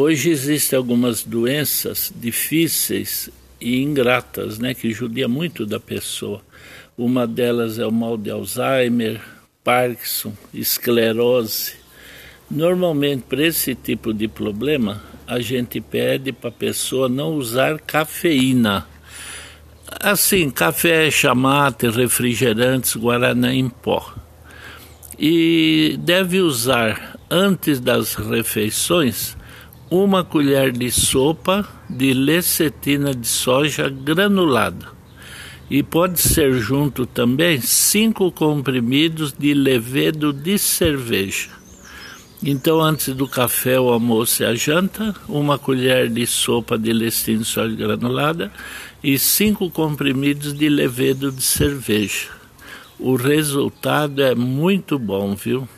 [0.00, 3.28] Hoje existem algumas doenças difíceis
[3.60, 6.40] e ingratas, né, que judia muito da pessoa.
[6.96, 9.20] Uma delas é o mal de Alzheimer,
[9.64, 11.72] Parkinson, esclerose.
[12.48, 18.86] Normalmente, para esse tipo de problema, a gente pede para a pessoa não usar cafeína.
[20.00, 24.14] Assim, café, chamate, refrigerantes, guaraná em pó.
[25.18, 29.36] E deve usar antes das refeições
[29.90, 34.86] uma colher de sopa de lecetina de soja granulada.
[35.70, 41.50] E pode ser junto também cinco comprimidos de levedo de cerveja.
[42.42, 47.38] Então, antes do café, o almoço e a janta, uma colher de sopa de lecetina
[47.38, 48.52] de soja granulada
[49.02, 52.28] e cinco comprimidos de levedo de cerveja.
[52.98, 55.68] O resultado é muito bom, viu?